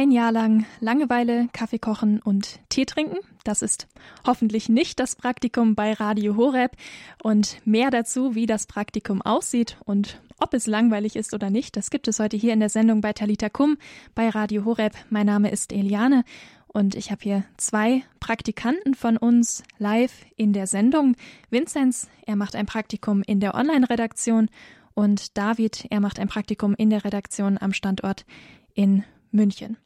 [0.00, 3.18] Ein Jahr lang Langeweile, Kaffee kochen und Tee trinken.
[3.44, 3.86] Das ist
[4.26, 6.74] hoffentlich nicht das Praktikum bei Radio Horeb.
[7.22, 11.90] Und mehr dazu, wie das Praktikum aussieht und ob es langweilig ist oder nicht, das
[11.90, 13.76] gibt es heute hier in der Sendung bei Talita Kum
[14.14, 14.94] bei Radio Horeb.
[15.10, 16.24] Mein Name ist Eliane
[16.66, 21.14] und ich habe hier zwei Praktikanten von uns live in der Sendung.
[21.50, 24.48] Vinzenz, er macht ein Praktikum in der Online-Redaktion
[24.94, 28.24] und David, er macht ein Praktikum in der Redaktion am Standort
[28.72, 29.76] in München.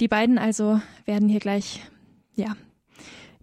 [0.00, 1.82] Die beiden also werden hier gleich,
[2.34, 2.56] ja,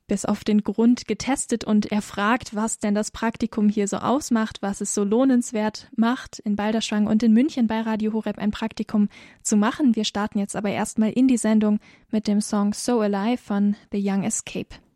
[0.08, 4.62] bis auf den Grund getestet und er fragt, was denn das Praktikum hier so ausmacht,
[4.62, 9.10] was es so lohnenswert macht, in Balderschwang und in München bei Radio Horeb ein Praktikum
[9.44, 9.96] zu machen.
[9.96, 11.80] Wir starten jetzt aber erstmal in die Sendung
[12.10, 14.87] mit dem Song So Alive von The Young Escape.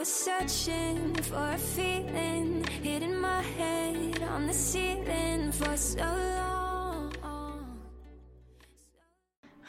[0.00, 6.59] Was searching for a feeling, hitting my head on the ceiling for so long.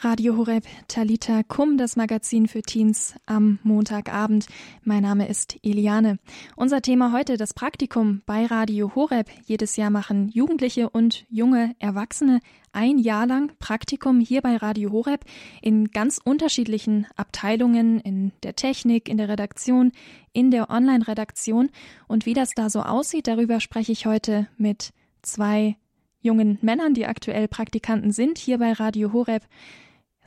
[0.04, 4.46] Radio Horeb Talita Kum, das Magazin für Teens am Montagabend.
[4.82, 6.18] Mein Name ist Eliane.
[6.56, 9.30] Unser Thema heute das Praktikum bei Radio Horeb.
[9.44, 12.40] Jedes Jahr machen Jugendliche und junge Erwachsene
[12.72, 15.24] ein Jahr lang Praktikum hier bei Radio Horeb
[15.60, 19.92] in ganz unterschiedlichen Abteilungen, in der Technik, in der Redaktion,
[20.32, 21.70] in der Online-Redaktion.
[22.08, 24.92] Und wie das da so aussieht, darüber spreche ich heute mit
[25.22, 25.76] zwei
[26.22, 29.44] jungen Männern, die aktuell Praktikanten sind hier bei Radio Horeb.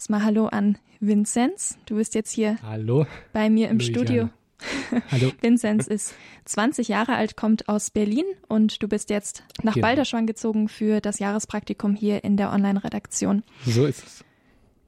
[0.05, 1.79] Erstmal Hallo an Vinzenz.
[1.87, 3.07] Du bist jetzt hier Hallo.
[3.33, 4.29] bei mir im Hallo, Studio.
[5.09, 5.31] Hallo.
[5.41, 6.13] Vinzenz ist
[6.45, 9.87] 20 Jahre alt, kommt aus Berlin und du bist jetzt nach Genau.
[9.87, 13.41] Balderschwang gezogen für das Jahrespraktikum hier in der Online-Redaktion.
[13.65, 14.25] So ist es.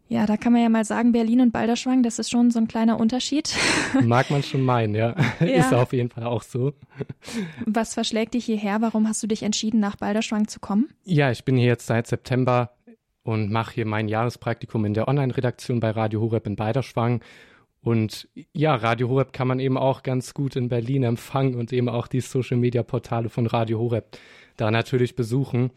[0.08, 2.68] Ja, da kann man ja mal sagen, Berlin und Balderschwang, das ist schon so ein
[2.68, 3.56] kleiner Unterschied.
[4.04, 5.16] Mag man schon meinen, ja.
[5.40, 5.48] Ja.
[5.48, 6.74] Ist auf jeden Fall auch so.
[7.66, 8.82] Was verschlägt dich hierher?
[8.82, 10.90] Warum hast du dich entschieden, nach Balderschwang zu kommen?
[11.06, 12.77] Ja, ich bin hier jetzt seit September
[13.28, 17.22] und mache hier mein Jahrespraktikum in der Online-Redaktion bei Radio Horeb in Beiderschwang.
[17.82, 21.90] Und ja, Radio Horeb kann man eben auch ganz gut in Berlin empfangen und eben
[21.90, 24.18] auch die Social-Media-Portale von Radio Horeb
[24.56, 25.72] da natürlich besuchen.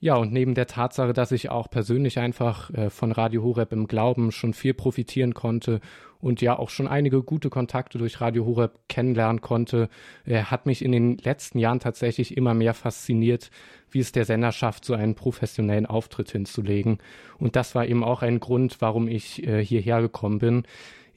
[0.00, 3.86] Ja, und neben der Tatsache, dass ich auch persönlich einfach äh, von Radio Horeb im
[3.86, 5.80] Glauben schon viel profitieren konnte
[6.20, 9.88] und ja auch schon einige gute Kontakte durch Radio Horeb kennenlernen konnte,
[10.24, 13.50] äh, hat mich in den letzten Jahren tatsächlich immer mehr fasziniert,
[13.90, 16.98] wie es der Sender schafft, so einen professionellen Auftritt hinzulegen.
[17.38, 20.62] Und das war eben auch ein Grund, warum ich äh, hierher gekommen bin.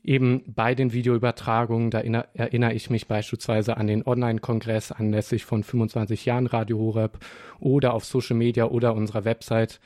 [0.07, 5.63] Eben bei den Videoübertragungen, da erinner- erinnere ich mich beispielsweise an den Online-Kongress anlässlich von
[5.63, 7.19] 25 Jahren Radio Horeb
[7.59, 9.81] oder auf Social Media oder unserer Website.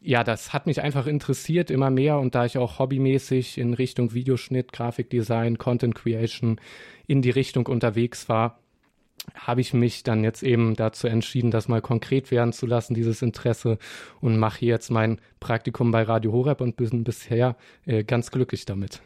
[0.00, 4.14] Ja, das hat mich einfach interessiert immer mehr und da ich auch hobbymäßig in Richtung
[4.14, 6.58] Videoschnitt, Grafikdesign, Content Creation
[7.06, 8.60] in die Richtung unterwegs war,
[9.34, 13.20] habe ich mich dann jetzt eben dazu entschieden, das mal konkret werden zu lassen, dieses
[13.20, 13.76] Interesse
[14.22, 19.02] und mache jetzt mein Praktikum bei Radio Horeb und bin bisher äh, ganz glücklich damit.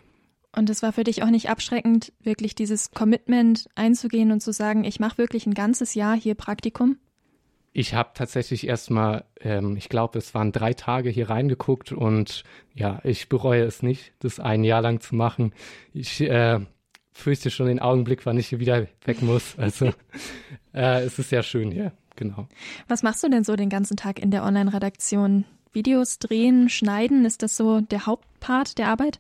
[0.55, 4.85] Und es war für dich auch nicht abschreckend, wirklich dieses Commitment einzugehen und zu sagen,
[4.85, 6.99] ich mache wirklich ein ganzes Jahr hier Praktikum?
[7.73, 13.01] Ich habe tatsächlich erstmal, ähm, ich glaube, es waren drei Tage hier reingeguckt und ja,
[13.03, 15.55] ich bereue es nicht, das ein Jahr lang zu machen.
[15.95, 16.61] Ich äh,
[17.13, 19.55] fürchte schon den Augenblick, wann ich hier wieder weg muss.
[19.59, 19.87] Also
[20.75, 22.47] äh, es ist sehr schön hier, genau.
[22.89, 25.47] Was machst du denn so den ganzen Tag in der Online-Redaktion?
[25.73, 29.19] Videos drehen, schneiden, ist das so der Hauptpart der Arbeit?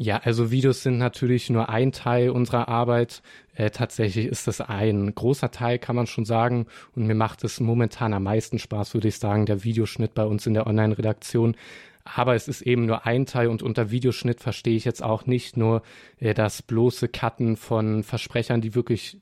[0.00, 3.20] Ja, also Videos sind natürlich nur ein Teil unserer Arbeit.
[3.56, 6.66] Äh, tatsächlich ist das ein großer Teil, kann man schon sagen.
[6.94, 10.46] Und mir macht es momentan am meisten Spaß, würde ich sagen, der Videoschnitt bei uns
[10.46, 11.56] in der Online-Redaktion.
[12.04, 15.56] Aber es ist eben nur ein Teil und unter Videoschnitt verstehe ich jetzt auch nicht
[15.56, 15.82] nur
[16.20, 19.18] äh, das bloße Cutten von Versprechern, die wirklich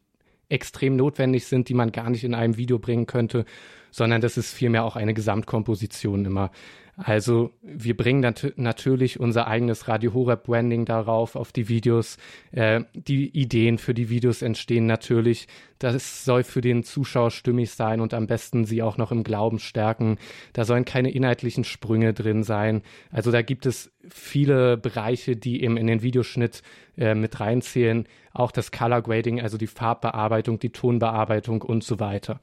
[0.51, 3.47] extrem notwendig sind, die man gar nicht in einem Video bringen könnte,
[3.91, 6.51] sondern das ist vielmehr auch eine Gesamtkomposition immer.
[6.97, 12.17] Also wir bringen nat natürlich unser eigenes Radio Horeb Branding darauf, auf die Videos.
[12.53, 15.47] Äh, die Ideen für die Videos entstehen natürlich.
[15.79, 19.59] Das soll für den Zuschauer stimmig sein und am besten sie auch noch im Glauben
[19.59, 20.17] stärken.
[20.55, 22.81] Da sollen keine inhaltlichen Sprünge drin sein.
[23.11, 26.63] Also da gibt es viele Bereiche, die eben in den Videoschnitt
[26.97, 28.07] äh, mit reinzählen.
[28.33, 32.41] Auch das Color Grading, also die Farbbearbeitung, die Tonbearbeitung und so weiter.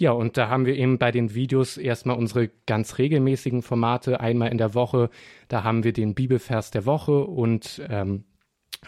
[0.00, 4.50] Ja, und da haben wir eben bei den Videos erstmal unsere ganz regelmäßigen Formate, einmal
[4.50, 5.10] in der Woche.
[5.48, 8.24] Da haben wir den Bibelvers der Woche und ähm,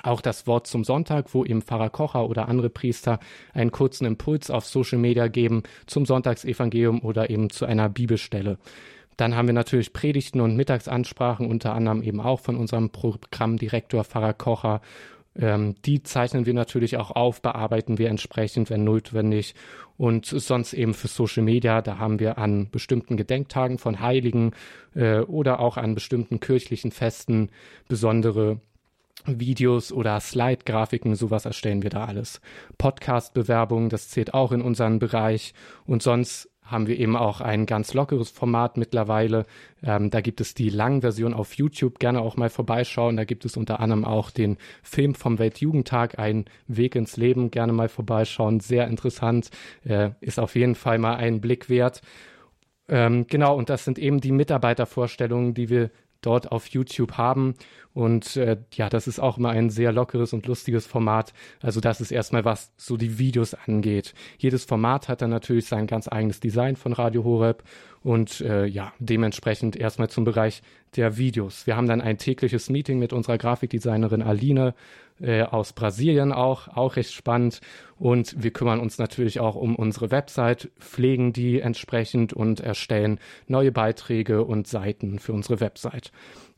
[0.03, 3.21] auch das Wort zum Sonntag, wo eben Pfarrer Kocher oder andere Priester
[3.53, 8.57] einen kurzen Impuls auf Social Media geben zum Sonntagsevangelium oder eben zu einer Bibelstelle.
[9.19, 14.33] Dann haben wir natürlich Predigten und Mittagsansprachen, unter anderem eben auch von unserem Programmdirektor Pfarrer
[14.33, 14.81] Kocher
[15.39, 19.55] Ähm, die zeichnen wir natürlich auch auf, bearbeiten wir entsprechend, wenn notwendig.
[19.97, 24.53] Und sonst eben für Social Media, da haben wir an bestimmten Gedenktagen von Heiligen
[24.95, 27.51] äh, oder auch an bestimmten kirchlichen Festen
[27.89, 28.61] besondere
[29.25, 32.41] Videos oder Slide-Grafiken, sowas erstellen wir da alles.
[32.79, 35.55] Podcast-Bewerbungen, das zählt auch in unseren Bereich.
[35.87, 39.47] Und sonst haben wir eben auch ein ganz lockeres Format mittlerweile.
[39.83, 43.17] Ähm, da gibt es die Langversion auf YouTube, gerne auch mal vorbeischauen.
[43.17, 47.73] Da gibt es unter anderem auch den Film vom Weltjugendtag, Ein Weg ins Leben, gerne
[47.73, 48.59] mal vorbeischauen.
[48.59, 49.51] Sehr interessant,
[49.85, 52.03] äh, ist auf jeden Fall mal einen Blick wert.
[52.89, 55.91] Ähm, genau, und das sind eben die Mitarbeitervorstellungen, die wir
[56.23, 57.55] dort auf YouTube haben.
[57.95, 61.35] Und äh, ja, das ist auch immer ein sehr lockeres und lustiges Format.
[61.61, 64.15] Also das ist erstmal, was so die Videos angeht.
[64.39, 67.63] Jedes Format hat dann natürlich sein ganz eigenes Design von Radio Horeb
[68.03, 70.63] und äh, ja, dementsprechend erstmal zum Bereich
[70.97, 71.67] der Videos.
[71.67, 74.75] Wir haben dann ein tägliches Meeting mit unserer Grafikdesignerin Aline
[75.21, 77.61] äh, aus Brasilien auch, auch recht spannend.
[77.97, 83.73] Und wir kümmern uns natürlich auch um unsere Website, pflegen die entsprechend und erstellen neue
[83.73, 86.11] Beiträge und Seiten für unsere Website.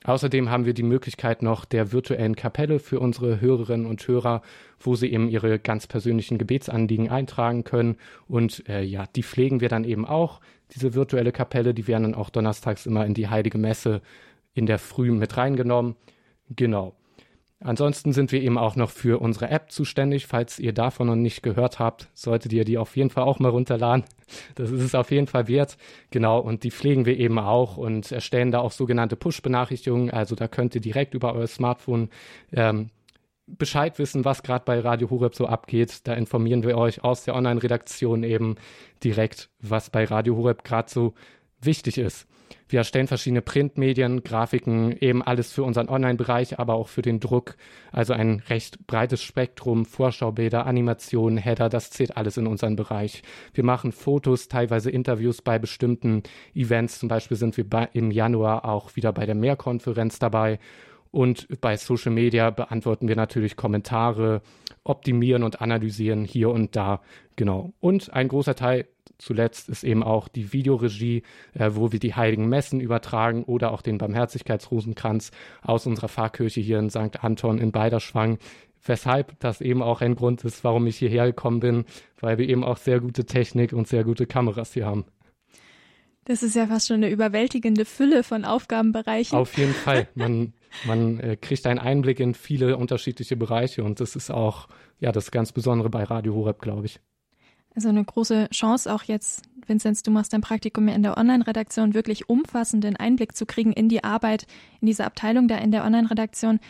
[0.04, 4.42] Außerdem haben wir die Möglichkeit noch der virtuellen Kapelle für unsere Hörerinnen und Hörer,
[4.78, 7.96] wo sie eben ihre ganz persönlichen Gebetsanliegen eintragen können.
[8.28, 10.40] Und äh, ja, die pflegen wir dann eben auch,
[10.74, 11.72] diese virtuelle Kapelle.
[11.72, 14.02] Die werden dann auch donnerstags immer in die Heilige Messe
[14.52, 15.96] in der Früh mit reingenommen.
[16.50, 16.94] Genau.
[17.60, 20.26] Ansonsten sind wir eben auch noch für unsere App zuständig.
[20.26, 23.50] Falls ihr davon noch nicht gehört habt, solltet ihr die auf jeden Fall auch mal
[23.50, 24.04] runterladen.
[24.54, 25.76] Das ist es auf jeden Fall wert.
[26.10, 30.10] Genau, und die pflegen wir eben auch und erstellen da auch sogenannte Push-Benachrichtigungen.
[30.10, 32.08] Also da könnt ihr direkt über euer Smartphone
[32.52, 32.88] ähm,
[33.46, 36.06] Bescheid wissen, was gerade bei Radio Horeb so abgeht.
[36.06, 38.56] Da informieren wir euch aus der Online-Redaktion eben
[39.04, 41.14] direkt, was bei Radio Horeb gerade so
[41.60, 42.26] wichtig ist.
[42.68, 47.56] Wir erstellen verschiedene Printmedien, Grafiken, eben alles für unseren Online-Bereich, aber auch für den Druck.
[47.92, 53.22] Also ein recht breites Spektrum, Vorschaubilder, Animationen, Header, das zählt alles in unseren Bereich.
[53.52, 56.22] Wir machen Fotos, teilweise Interviews bei bestimmten
[56.54, 56.98] Events.
[56.98, 60.58] Zum Beispiel sind wir bei, im Januar auch wieder bei der Mehrkonferenz dabei.
[61.10, 64.42] Und bei Social Media beantworten wir natürlich Kommentare,
[64.82, 67.02] optimieren und analysieren hier und da.
[67.36, 67.72] Genau.
[67.78, 68.86] Und ein großer Teil
[69.18, 71.22] zuletzt ist eben auch die Videoregie,
[71.54, 75.30] äh, wo wir die heiligen Messen übertragen oder auch den Barmherzigkeitsrosenkranz
[75.62, 77.22] aus unserer Pfarrkirche hier in St.
[77.22, 78.38] Anton in Beiderschwang.
[78.86, 81.84] Weshalb das eben auch ein Grund ist, warum ich hierher gekommen bin,
[82.20, 85.06] weil wir eben auch sehr gute Technik und sehr gute Kameras hier haben.
[86.24, 89.38] Das ist ja fast schon eine überwältigende Fülle von Aufgabenbereichen.
[89.38, 90.08] Auf jeden Fall.
[90.14, 90.54] Man,
[90.86, 94.68] man äh, kriegt einen Einblick in viele unterschiedliche Bereiche und das ist auch
[94.98, 97.00] ja das ganz Besondere bei Radio Horeb, glaube ich.
[97.74, 102.28] Also eine große Chance auch jetzt, Vinzenz, du machst dein Praktikum in der Online-Redaktion, wirklich
[102.28, 104.46] umfassenden Einblick zu kriegen in die Arbeit
[104.80, 106.60] in dieser Abteilung da in der Online-Redaktion.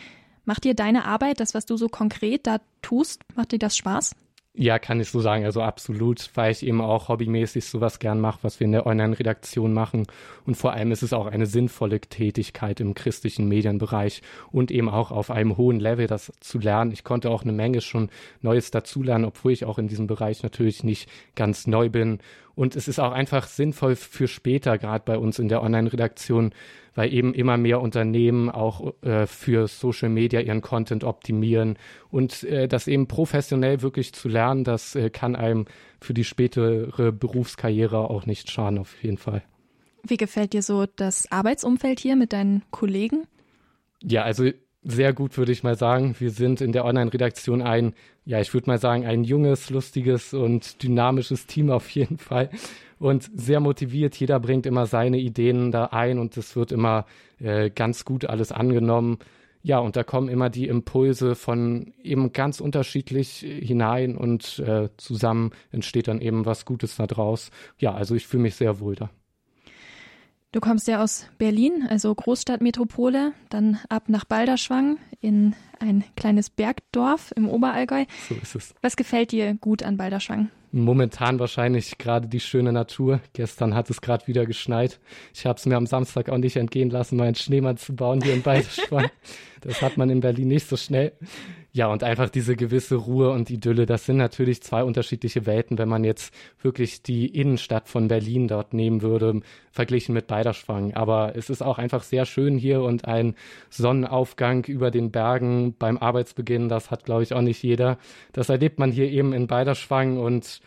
[0.45, 4.15] Macht dir deine Arbeit, das, was du so konkret da tust, macht dir das Spaß?
[4.57, 5.43] Ja, kann ich so sagen.
[5.43, 9.73] Also absolut, weil ich eben auch hobbymäßig sowas gern mache, was wir in der Online-Redaktion
[9.73, 10.07] machen.
[10.45, 14.21] Und vor allem ist es auch eine sinnvolle Tätigkeit im christlichen Medienbereich
[14.53, 16.93] und eben auch auf einem hohen Level das zu lernen.
[16.93, 18.09] Ich konnte auch eine Menge schon
[18.41, 22.19] Neues dazulernen, obwohl ich auch in diesem Bereich natürlich nicht ganz neu bin.
[22.55, 26.53] Und es ist auch einfach sinnvoll für später, gerade bei uns in der Online-Redaktion,
[26.95, 31.77] weil eben immer mehr Unternehmen auch äh, für Social Media ihren Content optimieren
[32.09, 35.65] und äh, das eben professionell wirklich zu lernen, das äh, kann einem
[35.99, 39.43] für die spätere Berufskarriere auch nicht schaden, auf jeden Fall.
[40.03, 43.23] Wie gefällt dir so das Arbeitsumfeld hier mit deinen Kollegen?
[44.03, 44.49] Ja, also
[44.85, 46.15] sehr gut, würde ich mal sagen.
[46.19, 50.83] Wir sind in der Online-Redaktion ein, ja, ich würde mal sagen, ein junges, lustiges und
[50.83, 52.49] dynamisches Team auf jeden Fall
[52.99, 54.15] und sehr motiviert.
[54.15, 57.05] Jeder bringt immer seine Ideen da ein und es wird immer
[57.39, 59.17] äh, ganz gut alles angenommen.
[59.63, 65.51] Ja, und da kommen immer die Impulse von eben ganz unterschiedlich hinein und äh, zusammen
[65.71, 67.49] entsteht dann eben was Gutes da draus.
[67.79, 69.09] Ja, also ich fühle mich sehr wohl da.
[70.55, 77.33] Du kommst ja aus Berlin, also Großstadtmetropole, dann ab nach Balderschwang in ein kleines Bergdorf
[77.35, 78.05] im Oberallgäu.
[78.29, 78.73] So ist es.
[78.81, 80.49] Was gefällt dir gut an Balderschwang?
[80.71, 83.19] Momentan wahrscheinlich gerade die schöne Natur.
[83.33, 85.01] Gestern hat es gerade wieder geschneit.
[85.33, 88.33] Ich habe es mir am Samstag auch nicht entgehen lassen, meinen Schneemann zu bauen hier
[88.33, 89.09] in Balderschwang.
[89.65, 91.13] Das hat man in Berlin nicht so schnell.
[91.71, 95.89] Ja, und einfach diese gewisse Ruhe und Idylle, das sind natürlich zwei unterschiedliche Welten, wenn
[95.89, 99.41] man jetzt wirklich die Innenstadt von Berlin dort nehmen würde,
[99.71, 100.93] verglichen mit Beiderschwang.
[100.93, 103.35] Aber es ist auch einfach sehr schön hier und ein
[103.69, 107.97] Sonnenaufgang über den Bergen beim Arbeitsbeginn, das hat, glaube ich, auch nicht jeder.
[108.31, 110.61] Das erlebt man hier eben in Beiderschwang und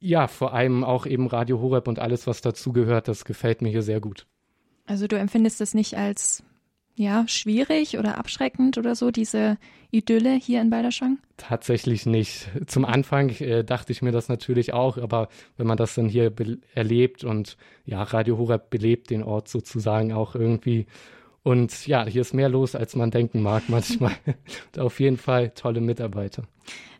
[0.00, 3.82] ja, vor allem auch eben Radio Horeb und alles, was dazugehört, das gefällt mir hier
[3.82, 4.26] sehr gut.
[4.86, 6.42] Also du empfindest das nicht als
[6.94, 9.56] ja, schwierig oder abschreckend oder so, diese
[9.90, 11.18] Idylle hier in Balderschwang?
[11.36, 12.48] Tatsächlich nicht.
[12.66, 16.32] Zum Anfang äh, dachte ich mir das natürlich auch, aber wenn man das dann hier
[16.74, 20.86] erlebt und ja, Radio Horeb belebt den Ort sozusagen auch irgendwie.
[21.42, 24.12] Und ja, hier ist mehr los, als man denken mag manchmal.
[24.26, 26.44] und auf jeden Fall tolle Mitarbeiter.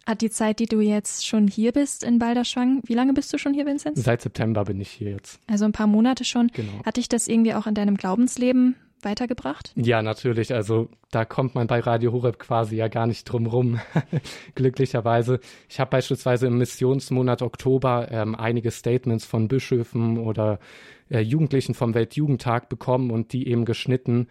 [0.06, 3.38] Hat die Zeit, die du jetzt schon hier bist in Balderschwang, wie lange bist du
[3.38, 4.02] schon hier, Vinzenz?
[4.02, 5.38] Seit September bin ich hier jetzt.
[5.46, 6.48] Also ein paar Monate schon.
[6.48, 6.72] Genau.
[6.84, 9.72] Hat dich das irgendwie auch in deinem Glaubensleben weitergebracht?
[9.76, 10.54] Ja, natürlich.
[10.54, 13.80] Also da kommt man bei Radio Horeb quasi ja gar nicht drum rum,
[14.54, 15.40] glücklicherweise.
[15.68, 20.58] Ich habe beispielsweise im Missionsmonat Oktober ähm, einige Statements von Bischöfen oder
[21.10, 24.28] äh, Jugendlichen vom Weltjugendtag bekommen und die eben geschnitten,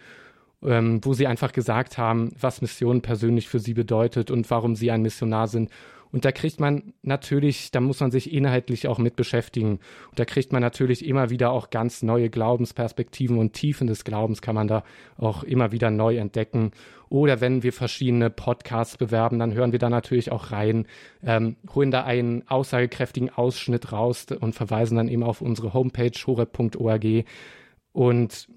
[0.63, 4.91] ähm, wo sie einfach gesagt haben, was Mission persönlich für sie bedeutet und warum sie
[4.91, 5.69] ein Missionar sind.
[6.11, 9.79] Und da kriegt man natürlich, da muss man sich inhaltlich auch mit beschäftigen.
[10.09, 14.41] Und da kriegt man natürlich immer wieder auch ganz neue Glaubensperspektiven und Tiefen des Glaubens
[14.41, 14.83] kann man da
[15.17, 16.71] auch immer wieder neu entdecken.
[17.09, 20.87] Oder wenn wir verschiedene Podcasts bewerben, dann hören wir da natürlich auch rein,
[21.23, 27.05] ähm, holen da einen aussagekräftigen Ausschnitt raus und verweisen dann eben auf unsere Homepage horeb.org.
[27.91, 28.47] Und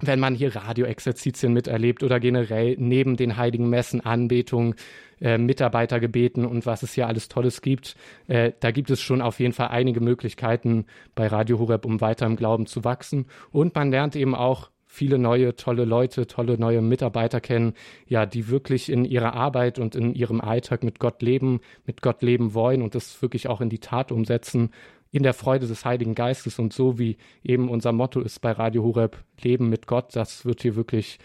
[0.00, 4.74] wenn man hier Radioexerzitien miterlebt oder generell neben den heiligen Messen, Anbetungen,
[5.20, 9.40] äh, Mitarbeitergebeten und was es hier alles Tolles gibt, äh, da gibt es schon auf
[9.40, 13.26] jeden Fall einige Möglichkeiten bei Radio Horeb, um weiter im Glauben zu wachsen.
[13.50, 17.74] Und man lernt eben auch viele neue, tolle Leute, tolle neue Mitarbeiter kennen,
[18.06, 22.22] ja, die wirklich in ihrer Arbeit und in ihrem Alltag mit Gott leben, mit Gott
[22.22, 24.70] leben wollen und das wirklich auch in die Tat umsetzen
[25.16, 28.84] in der Freude des Heiligen Geistes und so wie eben unser Motto ist bei Radio
[28.84, 31.18] Horeb, Leben mit Gott, das wird hier wirklich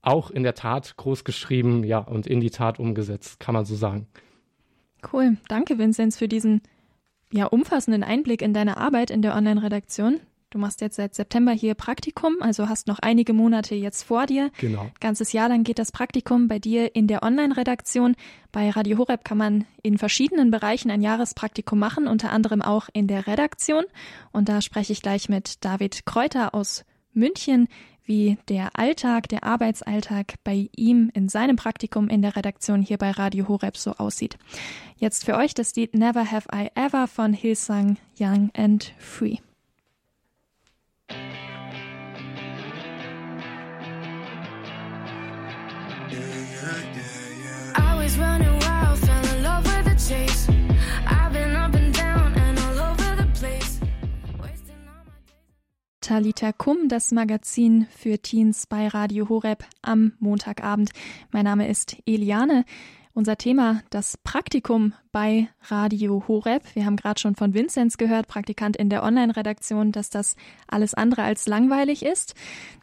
[0.00, 3.74] auch in der Tat groß geschrieben, ja, und in die Tat umgesetzt, kann man so
[3.74, 4.06] sagen.
[5.12, 5.36] Cool.
[5.48, 6.62] Danke, Vinzenz, für diesen
[7.30, 10.20] ja, umfassenden Einblick in deine Arbeit in der Online-Redaktion.
[10.50, 14.50] Du machst jetzt seit September hier Praktikum, also hast noch einige Monate jetzt vor dir.
[14.58, 14.90] Genau.
[14.98, 18.16] Ganzes Jahr lang geht das Praktikum bei dir in der Online-Redaktion.
[18.50, 23.08] Bei Radio Horeb kann man in verschiedenen Bereichen ein Jahrespraktikum machen, unter anderem auch in
[23.08, 23.84] der Redaktion.
[24.32, 27.68] Und da spreche ich gleich mit David Kräuter aus München,
[28.04, 33.10] wie der Alltag, der Arbeitsalltag bei ihm in seinem Praktikum in der Redaktion hier bei
[33.10, 34.38] Radio Horeb so aussieht.
[34.96, 39.36] Jetzt für euch das Lied Never Have I Ever von Hillsong Young and Free.
[56.08, 60.90] Talita Kum, das Magazin für Teens bei Radio Horeb am Montagabend.
[61.32, 62.64] Mein Name ist Eliane.
[63.18, 66.62] Unser Thema, das Praktikum bei Radio Horeb.
[66.74, 70.36] Wir haben gerade schon von Vinzenz gehört, Praktikant in der Online-Redaktion, dass das
[70.68, 72.36] alles andere als langweilig ist.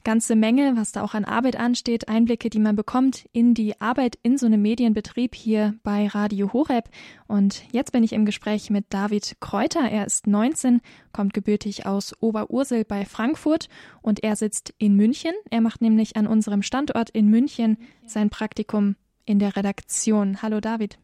[0.03, 4.19] Ganze Menge, was da auch an Arbeit ansteht, Einblicke, die man bekommt in die Arbeit
[4.23, 6.89] in so einem Medienbetrieb hier bei Radio Horeb.
[7.27, 9.89] Und jetzt bin ich im Gespräch mit David Kräuter.
[9.89, 10.81] Er ist 19,
[11.13, 13.69] kommt gebürtig aus Oberursel bei Frankfurt
[14.01, 15.31] und er sitzt in München.
[15.49, 20.41] Er macht nämlich an unserem Standort in München sein Praktikum in der Redaktion.
[20.41, 20.97] Hallo David.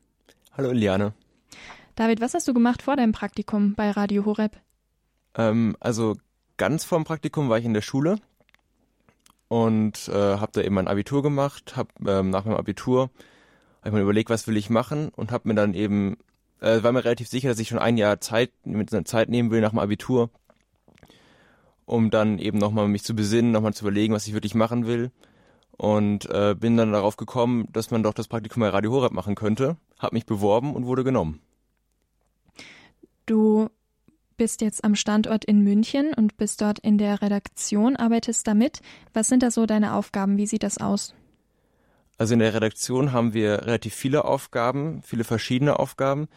[0.55, 1.13] Hallo Liane.
[1.95, 4.57] David, was hast du gemacht vor deinem Praktikum bei Radio Horeb?
[5.35, 6.15] Ähm, also
[6.57, 8.17] ganz vor dem Praktikum war ich in der Schule
[9.47, 11.75] und äh, habe da eben mein Abitur gemacht.
[11.75, 13.09] Hab ähm, nach meinem Abitur
[13.79, 16.17] habe ich mir überlegt, was will ich machen und habe mir dann eben
[16.61, 19.61] äh, war mir relativ sicher, dass ich schon ein Jahr Zeit mit Zeit nehmen will
[19.61, 20.29] nach dem Abitur,
[21.85, 25.11] um dann eben nochmal mich zu besinnen, nochmal zu überlegen, was ich wirklich machen will
[25.81, 29.33] und äh, bin dann darauf gekommen, dass man doch das Praktikum bei Radio Horeb machen
[29.33, 31.41] könnte, habe mich beworben und wurde genommen.
[33.25, 33.67] Du
[34.37, 38.81] bist jetzt am Standort in München und bist dort in der Redaktion, arbeitest damit.
[39.13, 40.37] Was sind da so deine Aufgaben?
[40.37, 41.15] Wie sieht das aus?
[42.19, 46.27] Also in der Redaktion haben wir relativ viele Aufgaben, viele verschiedene Aufgaben.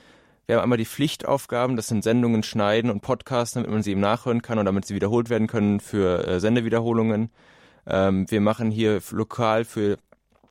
[0.47, 4.01] Wir haben einmal die Pflichtaufgaben, das sind Sendungen schneiden und Podcasts, damit man sie eben
[4.01, 7.29] nachhören kann und damit sie wiederholt werden können für äh, Sendewiederholungen.
[7.87, 9.99] Ähm, wir machen hier lokal für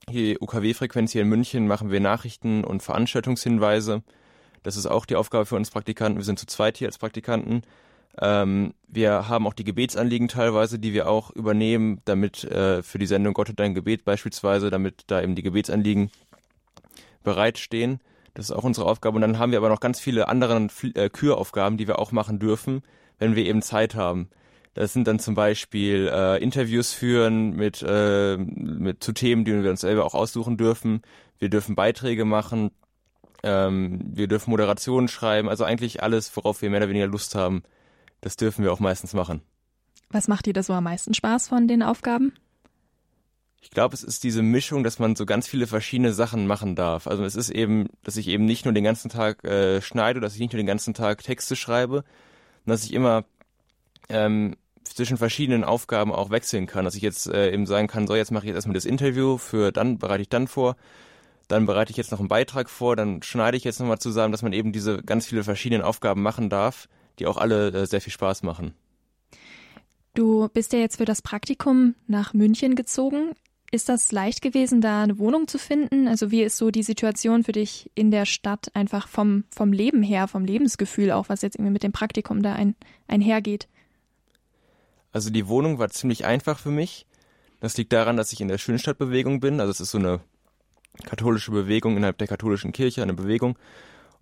[0.10, 4.04] die UKW-Frequenz hier in München machen wir Nachrichten und Veranstaltungshinweise.
[4.62, 6.18] Das ist auch die Aufgabe für uns Praktikanten.
[6.18, 7.64] Wir sind zu zweit hier als Praktikanten.
[8.20, 13.08] Ähm, wir haben auch die Gebetsanliegen teilweise, die wir auch übernehmen, damit äh, für die
[13.08, 16.12] Sendung Gott und dein Gebet beispielsweise, damit da eben die Gebetsanliegen
[17.24, 18.00] bereitstehen.
[18.34, 19.16] Das ist auch unsere Aufgabe.
[19.16, 22.40] Und dann haben wir aber noch ganz viele andere äh, Küraufgaben, die wir auch machen
[22.40, 22.84] dürfen,
[23.20, 24.30] wenn wir eben Zeit haben.
[24.74, 29.70] Das sind dann zum Beispiel äh, Interviews führen mit, äh, mit zu Themen, die wir
[29.70, 31.02] uns selber auch aussuchen dürfen.
[31.38, 32.72] Wir dürfen Beiträge machen.
[33.44, 35.48] Ähm, wir dürfen Moderationen schreiben.
[35.48, 37.62] Also eigentlich alles, worauf wir mehr oder weniger Lust haben,
[38.22, 39.42] das dürfen wir auch meistens machen.
[40.10, 42.34] Was macht dir da so am meisten Spaß von den Aufgaben?
[43.62, 47.08] Ich glaube, es ist diese Mischung, dass man so ganz viele verschiedene Sachen machen darf.
[47.08, 50.34] Also es ist eben, dass ich eben nicht nur den ganzen Tag äh, schneide, dass
[50.34, 52.04] ich nicht nur den ganzen Tag Texte schreibe,
[52.66, 53.24] sondern dass ich immer
[54.10, 56.86] ähm, zwischen verschiedenen Aufgaben auch wechseln kann.
[56.86, 59.38] Dass ich jetzt äh, eben sagen kann, so jetzt mache ich jetzt erstmal das Interview,
[59.38, 60.76] für dann bereite ich dann vor,
[61.48, 64.42] dann bereite ich jetzt noch einen Beitrag vor, dann schneide ich jetzt nochmal zusammen, dass
[64.42, 66.88] man eben diese ganz viele verschiedenen Aufgaben machen darf,
[67.20, 68.74] die auch alle äh, sehr viel Spaß machen.
[70.14, 73.32] Du bist ja jetzt für das Praktikum nach München gezogen.
[73.72, 76.08] Ist das leicht gewesen, da eine Wohnung zu finden?
[76.08, 80.04] Also wie ist so die Situation für dich in der Stadt einfach vom, vom Leben
[80.04, 82.76] her, vom Lebensgefühl auch, was jetzt irgendwie mit dem Praktikum da ein,
[83.08, 83.68] einhergeht?
[85.14, 87.06] Also die Wohnung war ziemlich einfach für mich.
[87.62, 89.62] Das liegt daran, dass ich in der Schönstadtbewegung bin.
[89.62, 90.20] Also es ist so eine
[91.06, 93.58] katholische Bewegung innerhalb der katholischen Kirche, eine Bewegung.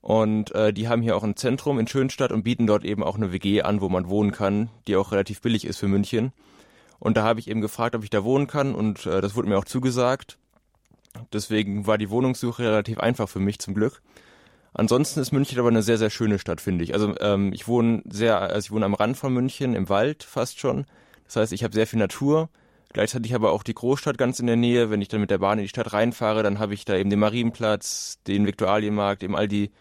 [0.01, 3.15] Und äh, die haben hier auch ein Zentrum in Schönstadt und bieten dort eben auch
[3.15, 6.33] eine WG an, wo man wohnen kann, die auch relativ billig ist für München.
[6.99, 9.49] Und da habe ich eben gefragt, ob ich da wohnen kann und äh, das wurde
[9.49, 10.37] mir auch zugesagt.
[11.33, 14.01] Deswegen war die Wohnungssuche relativ einfach für mich zum Glück.
[14.73, 16.93] Ansonsten ist München aber eine sehr, sehr schöne Stadt, finde ich.
[16.93, 20.59] Also ähm, ich wohne sehr, also ich wohne am Rand von München, im Wald fast
[20.59, 20.85] schon.
[21.25, 22.49] Das heißt, ich habe sehr viel Natur.
[22.93, 24.89] Gleichzeitig aber auch die Großstadt ganz in der Nähe.
[24.89, 27.09] Wenn ich dann mit der Bahn in die Stadt reinfahre, dann habe ich da eben
[27.09, 29.71] den Marienplatz, den Viktualienmarkt, eben all die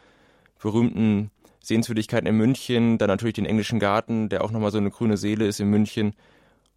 [0.60, 1.30] berühmten
[1.60, 2.98] Sehenswürdigkeiten in München.
[2.98, 6.14] Dann natürlich den englischen Garten, der auch nochmal so eine grüne Seele ist in München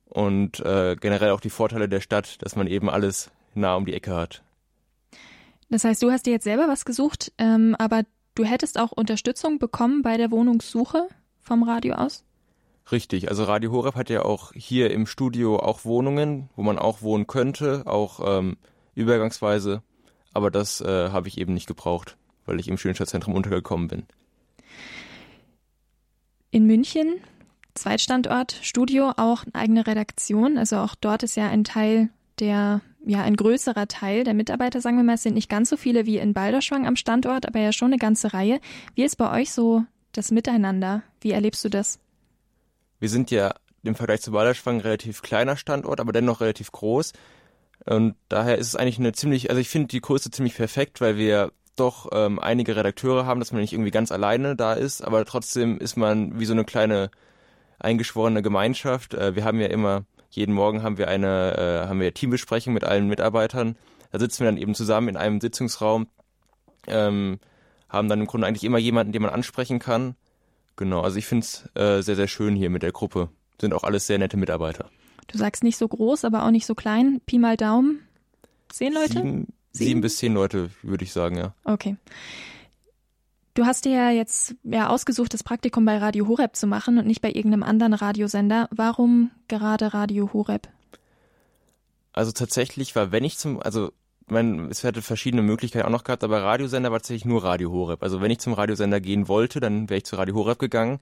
[0.05, 3.93] und äh, generell auch die Vorteile der Stadt, dass man eben alles nah um die
[3.93, 4.43] Ecke hat.
[5.73, 8.03] Das heißt, du hast dir jetzt selber was gesucht, ähm, aber
[8.35, 11.07] du hättest auch Unterstützung bekommen bei der Wohnungssuche
[11.39, 12.23] vom Radio aus?
[12.91, 17.01] Richtig, also Radio Horeb hat ja auch hier im Studio auch Wohnungen, wo man auch
[17.01, 18.57] wohnen könnte, auch ähm,
[18.93, 19.81] übergangsweise.
[20.31, 24.03] Aber das äh, habe ich eben nicht gebraucht, weil ich im Schönstadtzentrum untergekommen bin.
[26.51, 27.15] In München
[27.73, 30.59] Zweitstandort, Studio, auch eine eigene Redaktion.
[30.59, 32.09] Also auch dort ist ja ein Teil
[32.39, 35.77] der, ja, ein größerer Teil der Mitarbeiter, sagen wir mal, es sind nicht ganz so
[35.77, 38.59] viele wie in Balderschwang am Standort, aber ja schon eine ganze Reihe.
[38.95, 41.03] Wie ist bei euch so das Miteinander?
[41.21, 41.99] Wie erlebst du das?
[42.99, 47.13] Wir sind ja im Vergleich zu Balderschwang ein relativ kleiner Standort, aber dennoch relativ groß.
[47.85, 51.17] Und daher ist es eigentlich eine ziemlich, also ich finde die Größe ziemlich perfekt, weil
[51.17, 55.25] wir doch ähm, einige Redakteure haben, dass man nicht irgendwie ganz alleine da ist, aber
[55.25, 57.09] trotzdem ist man wie so eine kleine
[57.79, 59.13] eingeschworene Gemeinschaft.
[59.13, 62.83] Äh, wir haben ja immer, jeden Morgen haben wir eine, äh, haben wir Teambesprechung mit
[62.83, 63.75] allen Mitarbeitern.
[64.11, 66.07] Da sitzen wir dann eben zusammen in einem Sitzungsraum,
[66.87, 67.39] ähm,
[67.89, 70.15] haben dann im Grunde eigentlich immer jemanden, den man ansprechen kann.
[70.75, 73.29] Genau, also ich finde es äh, sehr, sehr schön hier mit der Gruppe.
[73.61, 74.89] Sind auch alles sehr nette Mitarbeiter.
[75.27, 77.21] Du sagst nicht so groß, aber auch nicht so klein.
[77.25, 77.99] Pi mal Daumen.
[78.69, 79.13] Zehn Leute?
[79.13, 79.53] Sieben, sieben?
[79.71, 81.53] sieben bis zehn Leute, würde ich sagen, ja.
[81.63, 81.95] Okay.
[83.55, 87.05] Du hast dir ja jetzt ja ausgesucht, das Praktikum bei Radio Horeb zu machen und
[87.05, 88.67] nicht bei irgendeinem anderen Radiosender.
[88.71, 90.69] Warum gerade Radio Horeb?
[92.13, 93.91] Also tatsächlich war, wenn ich zum, also
[94.27, 98.01] mein, es hätte verschiedene Möglichkeiten auch noch gehabt, aber Radiosender war tatsächlich nur Radio Horeb.
[98.01, 100.99] Also wenn ich zum Radiosender gehen wollte, dann wäre ich zu Radio Horeb gegangen.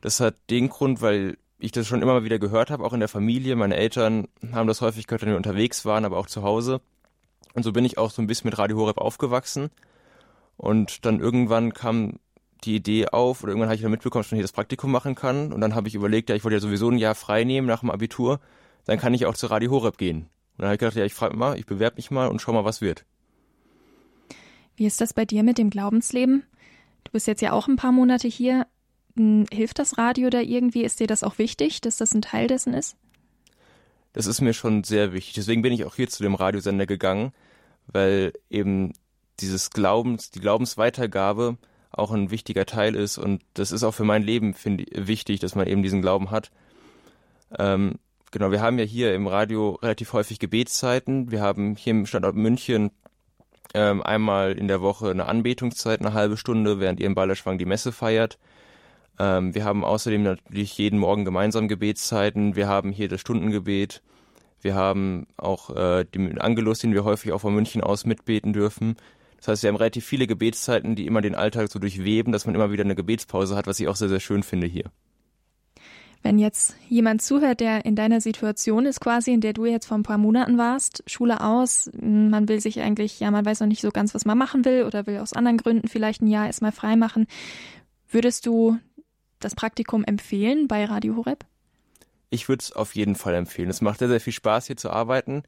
[0.00, 3.00] Das hat den Grund, weil ich das schon immer mal wieder gehört habe, auch in
[3.00, 3.54] der Familie.
[3.54, 6.80] Meine Eltern haben das häufig gehört, wenn wir unterwegs waren, aber auch zu Hause.
[7.54, 9.70] Und so bin ich auch so ein bisschen mit Radio Horeb aufgewachsen.
[10.58, 12.18] Und dann irgendwann kam
[12.64, 15.14] die Idee auf, oder irgendwann habe ich dann mitbekommen, dass ich hier das Praktikum machen
[15.14, 15.52] kann.
[15.52, 17.80] Und dann habe ich überlegt, ja, ich wollte ja sowieso ein Jahr frei nehmen nach
[17.80, 18.40] dem Abitur,
[18.84, 20.22] dann kann ich auch zu Radio Horeb gehen.
[20.22, 22.52] Und dann habe ich gedacht, ja, ich frage mal, ich bewerbe mich mal und schau
[22.52, 23.04] mal, was wird.
[24.74, 26.42] Wie ist das bei dir mit dem Glaubensleben?
[27.04, 28.66] Du bist jetzt ja auch ein paar Monate hier.
[29.16, 30.82] Hm, hilft das Radio da irgendwie?
[30.82, 32.96] Ist dir das auch wichtig, dass das ein Teil dessen ist?
[34.12, 35.34] Das ist mir schon sehr wichtig.
[35.34, 37.32] Deswegen bin ich auch hier zu dem Radiosender gegangen,
[37.86, 38.94] weil eben
[39.40, 41.56] dieses Glaubens, die Glaubensweitergabe
[41.90, 45.54] auch ein wichtiger Teil ist und das ist auch für mein Leben finde wichtig, dass
[45.54, 46.50] man eben diesen Glauben hat.
[47.58, 47.94] Ähm,
[48.30, 51.30] genau, wir haben ja hier im Radio relativ häufig Gebetszeiten.
[51.30, 52.90] Wir haben hier im Standort München
[53.74, 57.66] ähm, einmal in der Woche eine Anbetungszeit, eine halbe Stunde, während ihr im Ballerschwang die
[57.66, 58.38] Messe feiert.
[59.18, 62.56] Ähm, wir haben außerdem natürlich jeden Morgen gemeinsam Gebetszeiten.
[62.56, 64.02] Wir haben hier das Stundengebet.
[64.60, 68.96] Wir haben auch äh, den Angelus, den wir häufig auch von München aus mitbeten dürfen.
[69.38, 72.54] Das heißt, wir haben relativ viele Gebetszeiten, die immer den Alltag so durchweben, dass man
[72.54, 74.84] immer wieder eine Gebetspause hat, was ich auch sehr, sehr schön finde hier.
[76.22, 79.96] Wenn jetzt jemand zuhört, der in deiner Situation ist, quasi, in der du jetzt vor
[79.96, 83.80] ein paar Monaten warst, Schule aus, man will sich eigentlich, ja, man weiß noch nicht
[83.80, 86.72] so ganz, was man machen will oder will aus anderen Gründen vielleicht ein Jahr erstmal
[86.72, 87.28] frei machen.
[88.08, 88.78] Würdest du
[89.38, 91.44] das Praktikum empfehlen bei Radio Horeb?
[92.30, 93.70] Ich würde es auf jeden Fall empfehlen.
[93.70, 95.44] Es macht sehr, sehr viel Spaß, hier zu arbeiten.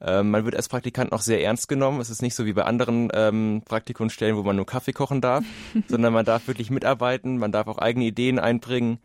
[0.00, 2.00] Ähm, man wird als Praktikant noch sehr ernst genommen.
[2.00, 5.44] Es ist nicht so wie bei anderen ähm, Praktikumsstellen, wo man nur Kaffee kochen darf,
[5.88, 8.98] sondern man darf wirklich mitarbeiten, man darf auch eigene Ideen einbringen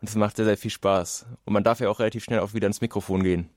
[0.00, 1.26] und es macht sehr, sehr viel Spaß.
[1.44, 3.50] Und man darf ja auch relativ schnell auch wieder ins Mikrofon gehen.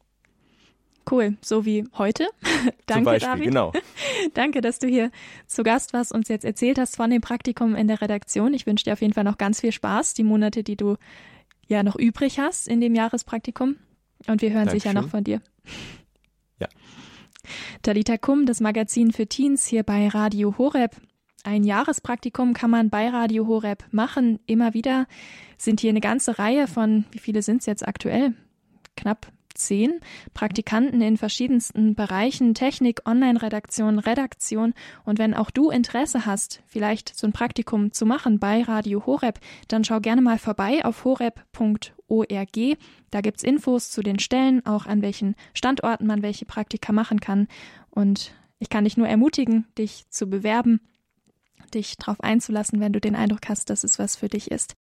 [1.10, 2.28] Cool, so wie heute.
[2.86, 3.46] Danke, Beispiel, David.
[3.46, 3.72] Genau.
[4.34, 5.12] Danke, dass du hier
[5.48, 8.54] zu Gast warst, uns jetzt erzählt hast von dem Praktikum in der Redaktion.
[8.54, 10.98] Ich wünsche dir auf jeden Fall noch ganz viel Spaß, die Monate, die du
[11.68, 13.78] ja noch übrig hast in dem Jahrespraktikum.
[14.28, 14.80] Und wir hören Dankeschön.
[14.80, 15.42] sicher noch von dir.
[17.82, 20.96] Talita Kum, das Magazin für Teens hier bei Radio Horeb.
[21.44, 24.40] Ein Jahrespraktikum kann man bei Radio Horeb machen.
[24.46, 25.08] Immer wieder
[25.58, 28.36] sind hier eine ganze Reihe von, wie viele sind es jetzt aktuell?
[28.96, 30.00] Knapp zehn
[30.36, 34.76] Praktikanten in verschiedensten Bereichen, Technik, Online-Redaktion, Redaktion.
[35.04, 39.40] Und wenn auch du Interesse hast, vielleicht so ein Praktikum zu machen bei Radio Horeb,
[39.70, 41.94] dann schau gerne mal vorbei auf horeb.org.
[43.10, 47.48] Da gibt's Infos zu den Stellen, auch an welchen Standorten man welche Praktika machen kann.
[47.90, 50.82] Und ich kann dich nur ermutigen, dich zu bewerben
[51.74, 54.76] dich darauf einzulassen, wenn du den Eindruck hast, dass es was für dich ist.